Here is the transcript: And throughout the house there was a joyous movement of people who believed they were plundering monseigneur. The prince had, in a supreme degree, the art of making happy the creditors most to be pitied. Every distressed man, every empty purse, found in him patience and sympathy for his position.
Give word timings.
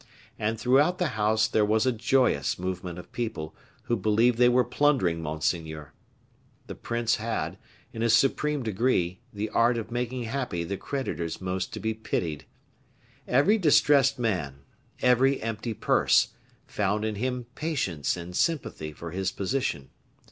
And 0.39 0.59
throughout 0.59 0.97
the 0.97 1.09
house 1.09 1.47
there 1.47 1.63
was 1.63 1.85
a 1.85 1.91
joyous 1.91 2.57
movement 2.57 2.97
of 2.97 3.11
people 3.11 3.55
who 3.83 3.95
believed 3.95 4.39
they 4.39 4.49
were 4.49 4.63
plundering 4.63 5.21
monseigneur. 5.21 5.93
The 6.65 6.73
prince 6.73 7.17
had, 7.17 7.59
in 7.93 8.01
a 8.01 8.09
supreme 8.09 8.63
degree, 8.63 9.19
the 9.31 9.49
art 9.51 9.77
of 9.77 9.91
making 9.91 10.23
happy 10.23 10.63
the 10.63 10.75
creditors 10.75 11.39
most 11.39 11.71
to 11.73 11.79
be 11.79 11.93
pitied. 11.93 12.45
Every 13.27 13.59
distressed 13.59 14.17
man, 14.17 14.61
every 15.03 15.39
empty 15.39 15.75
purse, 15.75 16.29
found 16.65 17.05
in 17.05 17.13
him 17.13 17.45
patience 17.53 18.17
and 18.17 18.35
sympathy 18.35 18.91
for 18.93 19.11
his 19.11 19.31
position. 19.31 19.91